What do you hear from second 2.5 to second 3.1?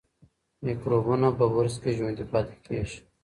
کېږي.